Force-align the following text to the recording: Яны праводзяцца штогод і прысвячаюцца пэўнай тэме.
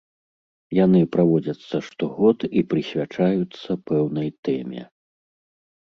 Яны 0.77 1.01
праводзяцца 1.15 1.77
штогод 1.89 2.39
і 2.61 2.65
прысвячаюцца 2.73 3.71
пэўнай 3.93 4.29
тэме. 4.49 4.81